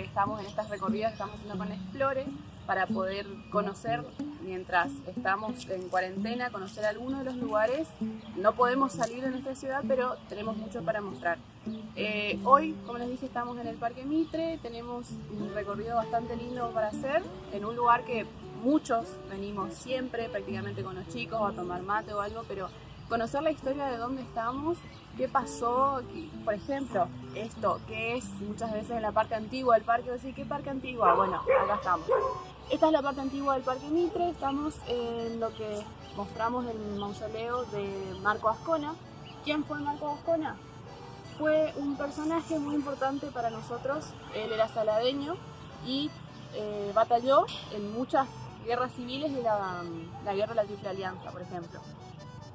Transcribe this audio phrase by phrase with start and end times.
[0.00, 2.26] estamos en estas recorridas que estamos haciendo con Explore
[2.66, 4.04] para poder conocer
[4.42, 7.86] mientras estamos en cuarentena, conocer algunos de los lugares.
[8.36, 11.38] No podemos salir de nuestra ciudad, pero tenemos mucho para mostrar.
[11.94, 16.70] Eh, hoy, como les dije, estamos en el Parque Mitre, tenemos un recorrido bastante lindo
[16.72, 18.26] para hacer, en un lugar que
[18.60, 22.68] muchos venimos siempre, prácticamente con los chicos, a tomar mate o algo, pero
[23.08, 24.78] conocer la historia de dónde estamos,
[25.16, 26.02] qué pasó,
[26.44, 30.44] por ejemplo, esto, que es muchas veces en la parte antigua del parque, decir, ¿qué
[30.44, 31.14] parque antigua?
[31.14, 32.06] Bueno, acá estamos.
[32.70, 35.82] Esta es la parte antigua del Parque Mitre, estamos en lo que
[36.16, 38.94] mostramos el mausoleo de Marco Ascona.
[39.42, 40.56] ¿Quién fue Marco Ascona?
[41.38, 45.36] Fue un personaje muy importante para nosotros, él era saladeño
[45.86, 46.10] y
[46.54, 48.28] eh, batalló en muchas
[48.66, 49.82] guerras civiles y la,
[50.34, 51.80] guerra de la Triple Alianza, por ejemplo.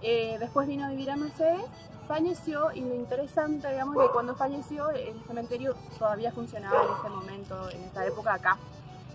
[0.04, 1.64] Eh, después vino a vivir a Mercedes,
[2.08, 7.70] falleció y lo interesante, digamos, que cuando falleció el cementerio todavía funcionaba en este momento,
[7.70, 8.58] en esta época acá,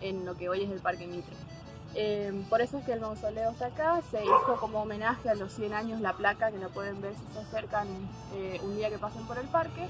[0.00, 1.36] en lo que hoy es el Parque Mitre.
[1.95, 5.53] Eh, por eso es que el mausoleo está acá, se hizo como homenaje a los
[5.53, 7.86] 100 años la placa que la pueden ver si se acercan
[8.34, 9.89] eh, un día que pasen por el parque.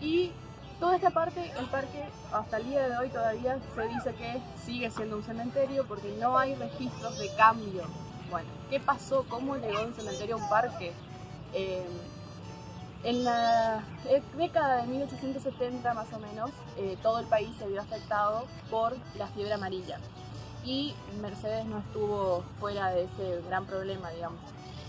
[0.00, 0.32] Y
[0.80, 4.90] toda esta parte, el parque hasta el día de hoy todavía se dice que sigue
[4.90, 7.84] siendo un cementerio porque no hay registros de cambio.
[8.32, 9.26] Bueno, ¿qué pasó?
[9.28, 10.94] ¿Cómo llegó un cementerio a un parque?
[11.52, 11.86] Eh,
[13.04, 13.84] en la
[14.38, 19.26] década de 1870 más o menos, eh, todo el país se vio afectado por la
[19.28, 19.98] fiebre amarilla
[20.64, 24.40] y Mercedes no estuvo fuera de ese gran problema, digamos.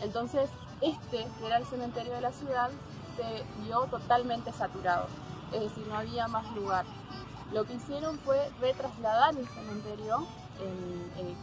[0.01, 0.49] Entonces,
[0.79, 2.69] este, que era el cementerio de la ciudad,
[3.17, 5.07] se vio totalmente saturado,
[5.51, 6.85] es decir, no había más lugar.
[7.53, 10.25] Lo que hicieron fue retrasladar el cementerio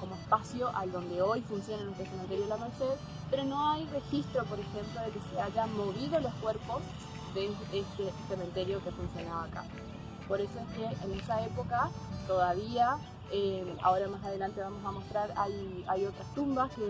[0.00, 2.96] como espacio al donde hoy funciona nuestro cementerio de la Merced,
[3.30, 6.82] pero no hay registro, por ejemplo, de que se hayan movido los cuerpos
[7.34, 9.64] de este cementerio que funcionaba acá.
[10.26, 11.90] Por eso es que en esa época
[12.26, 12.96] todavía,
[13.30, 16.82] eh, ahora más adelante vamos a mostrar, hay, hay otras tumbas que,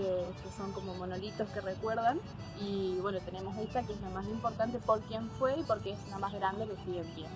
[0.42, 2.20] que, son como monolitos que recuerdan
[2.60, 5.98] y bueno, tenemos esta que es la más importante por quién fue y porque es
[6.10, 7.26] la más grande que sigue en pie.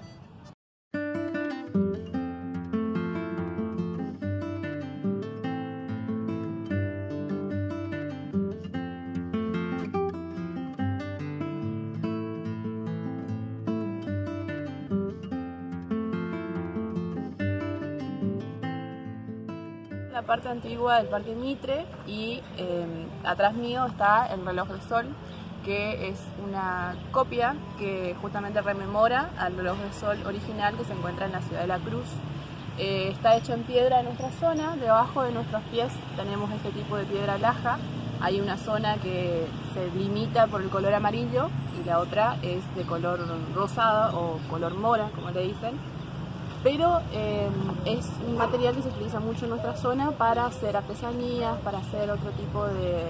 [20.14, 25.06] La parte antigua del Parque Mitre y em, atrás mío está el reloj del sol,
[25.64, 31.26] que es una copia que justamente rememora al reloj del sol original que se encuentra
[31.26, 32.06] en la ciudad de La Cruz.
[32.78, 36.96] Eh, está hecho en piedra en nuestra zona, debajo de nuestros pies tenemos este tipo
[36.96, 37.78] de piedra laja.
[38.20, 41.48] Hay una zona que se limita por el color amarillo
[41.80, 43.18] y la otra es de color
[43.52, 45.72] rosada o color mora, como le dicen
[46.64, 47.52] pero em,
[47.84, 52.10] es un material que se utiliza mucho en nuestra zona para hacer artesanías, para hacer
[52.10, 53.04] otro tipo de,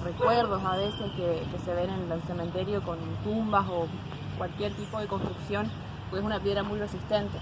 [0.00, 3.86] recuerdos a veces que, se ven en el cementerio con tumbas o
[4.38, 5.70] cualquier tipo de construcción,
[6.08, 7.36] pues es una piedra muy resistente.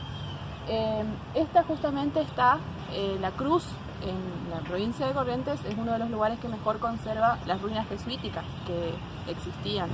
[0.67, 2.59] Em, esta justamente está,
[2.93, 3.69] eh, la cruz
[4.03, 7.87] en la provincia de Corrientes es uno de los lugares que mejor conserva las ruinas
[7.89, 8.95] jesuíticas que
[9.31, 9.89] existían.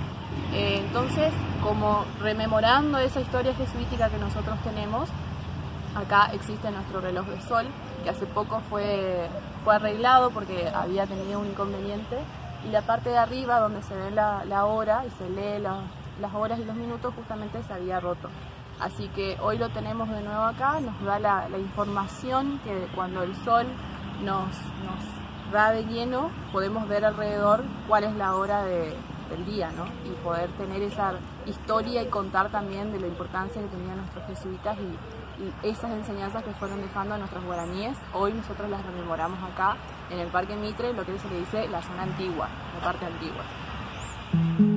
[0.55, 1.33] Eh, entonces,
[1.63, 5.11] como rememorando esa historia jesuítica que nosotros tenemos,
[5.97, 7.65] Acá existe nuestro reloj de sol,
[8.05, 9.31] que hace poco fue,
[9.65, 12.19] fue arreglado porque había tenido un inconveniente.
[12.67, 16.59] Y la parte de arriba, donde se ve la, hora y se lee las horas
[16.59, 18.29] y los minutos, justamente se había roto.
[18.79, 23.35] Así que hoy lo tenemos de nuevo acá, nos da la, información que cuando el
[23.37, 23.67] sol
[24.23, 24.49] nos,
[24.85, 28.95] nos da de lleno, podemos ver alrededor cuál es la hora de,
[29.31, 29.87] del día, ¿no?
[30.05, 31.15] Y poder tener esa
[31.47, 35.26] historia y contar también de la importancia que tenían nuestros jesuitas y,
[35.63, 39.77] esas enseñanzas que fueron dejando a nuestros guaraníes, hoy nosotros las rememoramos acá
[40.11, 44.76] en el Parque Mitre, lo que se le dice la zona antigua, la parte antigua.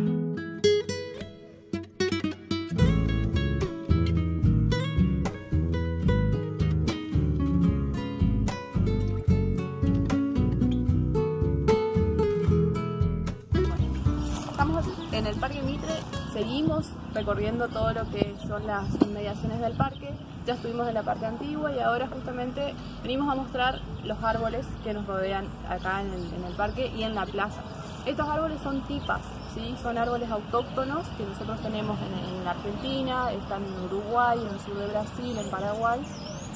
[14.59, 14.83] Estamos
[15.13, 15.93] en el Parque Mitre,
[16.33, 20.13] seguimos recorriendo todo lo que son las inmediaciones del parque
[20.45, 24.93] ya estuvimos en la parte antigua y ahora justamente venimos a mostrar los árboles que
[24.93, 27.61] nos rodean acá en el, parque y en la plaza.
[28.05, 29.21] Estos árboles son tipas,
[29.53, 29.75] ¿sí?
[29.81, 34.87] son árboles autóctonos que nosotros tenemos en, Argentina, están en Uruguay, en el sur de
[34.87, 36.01] Brasil, en Paraguay.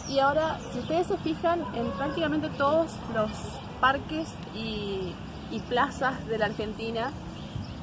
[0.10, 3.32] Y ahora, si ustedes se fijan, en prácticamente todos los
[3.80, 5.14] parques y,
[5.52, 7.12] y plazas de la Argentina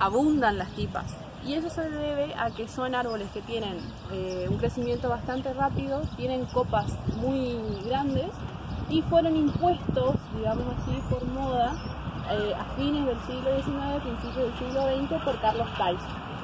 [0.01, 1.17] abundan las tipas.
[1.47, 3.79] Y eso se debe a que son árboles que tienen
[4.13, 6.87] eh, un crecimiento bastante rápido, tienen copas
[7.17, 7.57] muy
[7.87, 8.27] grandes
[8.91, 11.73] y fueron impuestos, digamos así, por moda
[12.31, 16.01] eh, a fines del siglo XIX, principios del siglo XX por Carlos Tais.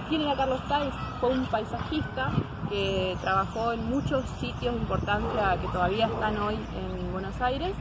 [0.09, 0.95] ¿Quién era Carlos Tais?
[1.21, 2.31] Fue un paisajista
[2.71, 7.75] que trabajó en muchos sitios de importancia que todavía están hoy en Buenos Aires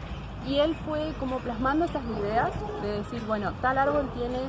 [0.48, 2.51] y él fue como plasmando esas ideas
[2.81, 4.39] de decir, bueno, tal árbol tiene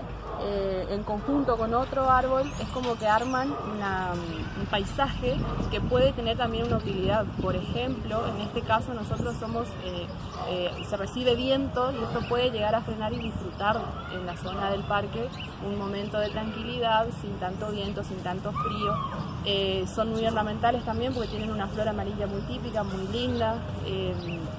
[0.43, 5.37] eh, en conjunto con otro árbol, es como que arman un paisaje
[5.71, 7.25] que puede tener también una utilidad.
[7.41, 10.07] Por ejemplo, en este caso nosotros somos, eh,
[10.49, 13.81] eh, se recibe viento y esto puede llegar a frenar y disfrutar
[14.13, 15.27] en la zona del parque
[15.67, 19.87] un momento de tranquilidad, sin tanto viento, sin tanto frío.
[19.87, 23.57] son muy ornamentales también porque tienen una flor amarilla muy típica, muy linda.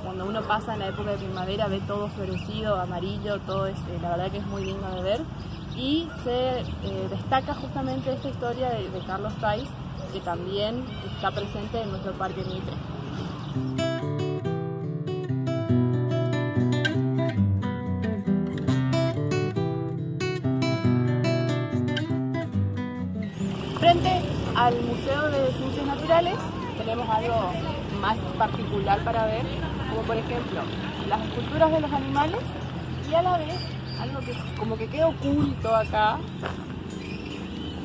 [0.03, 4.09] cuando uno pasa en la época de primavera ve todo florecido, amarillo, todo es, la
[4.09, 5.21] verdad que es muy lindo de ver
[5.77, 9.69] y se eh, destaca justamente esta historia de, Carlos Tais,
[10.11, 10.83] que también
[11.15, 12.73] está presente en nuestro Parque Mitre.
[23.79, 24.21] Frente
[24.55, 26.37] al Museo de Ciencias Naturales
[26.79, 27.51] tenemos algo
[28.01, 29.43] más particular para ver,
[29.89, 30.61] como por ejemplo
[31.07, 32.41] las esculturas de los animales
[33.09, 36.19] y a la vez algo que como que queda oculto acá,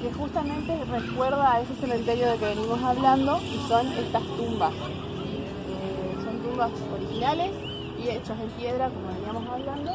[0.03, 4.75] que justamente recuerda a ese cementerio de que venimos hablando y son estas tumbas.
[4.75, 7.53] Eh, son tumbas originales
[8.03, 9.93] y hechas en piedra, como veníamos hablando,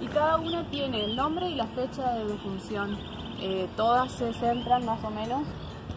[0.00, 2.96] y cada una tiene el nombre y la fecha de defunción.
[3.40, 5.42] Eh, todas se centran más o menos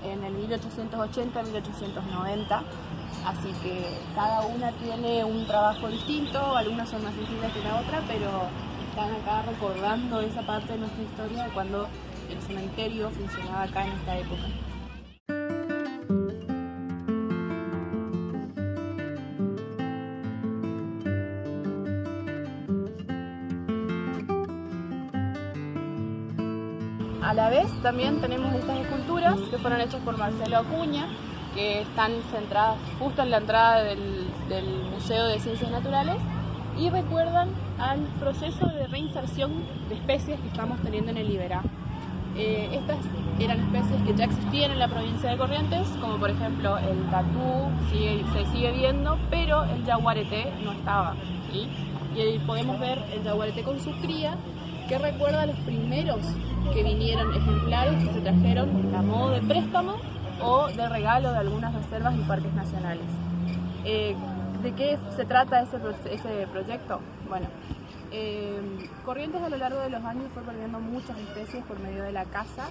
[0.04, 2.64] en el 1880-1890,
[3.26, 8.02] así que cada una tiene un trabajo distinto, algunas son más sensibles que la otra,
[8.08, 8.50] pero
[8.94, 11.88] están acá recordando esa parte de nuestra historia de cuando
[12.30, 14.44] el cementerio funcionaba acá en esta época.
[27.24, 31.08] A la vez también tenemos estas esculturas que fueron hechas por Marcelo Acuña,
[31.56, 36.18] que están centradas justo en la entrada del, del Museo de Ciencias Naturales
[36.78, 37.50] y recuerdan
[37.80, 39.52] al proceso de reinserción
[39.90, 41.62] de especies que estamos teniendo en el Iberá.
[42.36, 42.98] Eh, estas
[43.40, 47.70] eran especies que ya existían en la provincia de Corrientes, como por ejemplo el tatú
[47.92, 51.16] se sigue viendo, pero el yaguareté no estaba.
[51.54, 54.36] Y ahí podemos ver el yaguareté con su cría,
[54.88, 56.20] que recuerda a los primeros
[56.74, 59.96] que vinieron ejemplares y se trajeron a modo de préstamo
[60.42, 63.06] o de regalo de algunas reservas y parques nacionales.
[63.86, 64.16] Eh,
[64.64, 67.02] ¿De qué se trata ese, proyecto?
[67.28, 67.48] Bueno,
[68.12, 68.62] eh,
[69.04, 72.24] Corrientes a lo largo de los años fue perdiendo muchas especies por medio de la
[72.24, 72.70] caza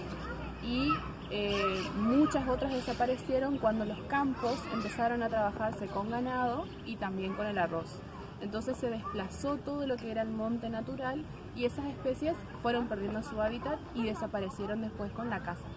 [0.63, 0.87] y
[1.29, 7.45] eh, muchas otras desaparecieron cuando los campos empezaron a trabajarse con ganado y también con
[7.45, 7.99] el arroz.
[8.41, 11.23] Entonces se desplazó todo lo que era el monte natural
[11.55, 15.67] y esas especies fueron perdiendo su hábitat y desaparecieron después con la caza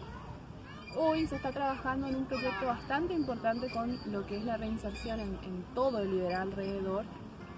[0.96, 5.20] hoy se está trabajando en un proyecto bastante importante con lo que es la reinserción
[5.20, 7.04] en, todo el liberal alrededor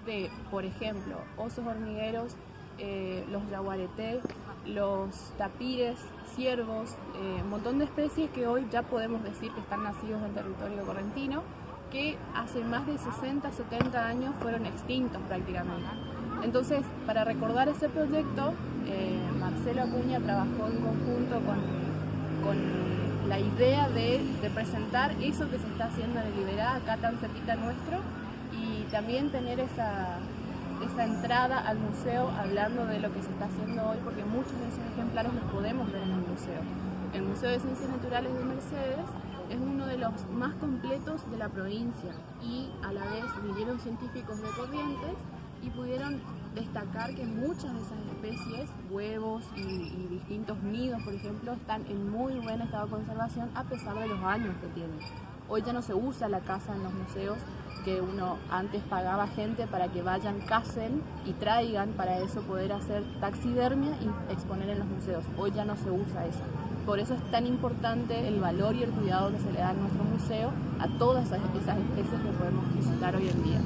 [0.05, 2.35] de, por ejemplo, osos hormigueros,
[2.77, 4.19] eh, los yaguareté,
[4.65, 5.97] los tapires,
[6.35, 10.33] ciervos, eh, un montón de especies que hoy ya podemos decir que están nacidos en
[10.33, 11.43] territorio correntino,
[11.91, 15.87] que hace más de 60, 70 años fueron extintos prácticamente.
[16.43, 18.53] Entonces, para recordar ese proyecto,
[18.85, 21.88] eh, Marcelo Acuña trabajó en conjunto con,
[22.43, 22.57] con
[23.27, 24.21] la idea de,
[24.53, 27.99] presentar eso que se está haciendo en Liberá, acá tan cerquita nuestro,
[28.51, 30.17] y también tener esa,
[30.83, 34.67] esa entrada al museo hablando de lo que se está haciendo hoy, porque muchos de
[34.67, 36.61] esos ejemplares los podemos ver en el museo.
[37.13, 39.05] El Museo de Ciencias Naturales de Mercedes
[39.49, 44.39] es uno de los más completos de la provincia y a la vez vinieron científicos
[44.41, 45.17] de Corrientes
[45.63, 46.21] y pudieron
[46.55, 52.33] destacar que muchas de esas especies, huevos y, distintos nidos, por ejemplo, están en muy
[52.39, 54.99] buen estado de conservación a pesar de los años que tienen.
[55.47, 57.37] Hoy ya no se usa la caza en los museos,
[57.83, 63.03] que uno antes pagaba gente para que vayan, casen y traigan para eso poder hacer
[63.19, 65.23] taxidermia y exponer en los museos.
[65.37, 66.43] Hoy ya no se usa eso.
[66.85, 69.79] Por eso es tan importante el valor y el cuidado que se le da en
[69.79, 73.59] nuestro museo a todas esas especies que podemos visitar hoy en día.